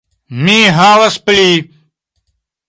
[0.45, 1.45] Mi havas pli